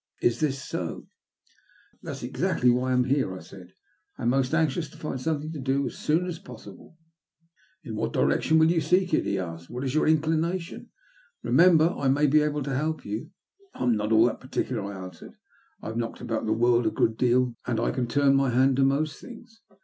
[0.19, 1.05] Is this so?"
[2.01, 3.73] That is exactly why I am here," I said."
[4.17, 7.83] I am most anxious to find something to do as soon as possible." SOUTH AFBICA..
[7.83, 9.69] 227 «< In what direction will you seek it?" he asked.
[9.69, 10.89] ''What is your inclination?
[11.45, 13.29] Bemember, I may be able to help you."''
[13.75, 15.35] I am not at all particular/' I answered.
[15.83, 18.77] I have knocked about the world a good deal, and I can turn my hand
[18.77, 19.61] to most things.